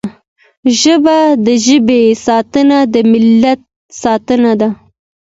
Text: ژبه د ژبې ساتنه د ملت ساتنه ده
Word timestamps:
ژبه 0.79 1.17
د 1.45 1.47
ژبې 1.65 2.01
ساتنه 2.25 2.77
د 2.93 2.95
ملت 3.11 3.59
ساتنه 4.01 4.51
ده 4.59 4.69